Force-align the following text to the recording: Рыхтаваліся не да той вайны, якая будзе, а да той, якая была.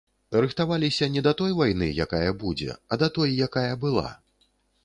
Рыхтаваліся 0.43 1.09
не 1.15 1.23
да 1.27 1.33
той 1.41 1.51
вайны, 1.59 1.89
якая 2.05 2.31
будзе, 2.45 2.73
а 2.93 2.99
да 3.03 3.11
той, 3.19 3.37
якая 3.49 3.73
была. 3.85 4.09